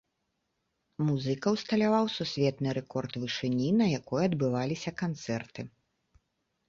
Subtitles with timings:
[1.09, 5.61] Музыка ўсталяваў сусветны рэкорд вышыні, на якой адбываліся канцэрты.